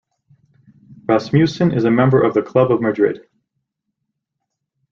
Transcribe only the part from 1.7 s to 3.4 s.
is a member of the Club of Madrid.